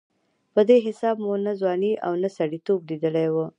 [0.53, 3.45] په دې حساب مو نه ځواني او نه سړېتوب لېدلې وه.